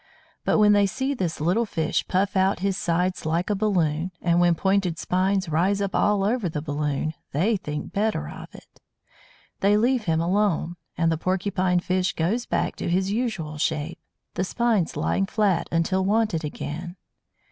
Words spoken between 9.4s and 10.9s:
They leave him alone;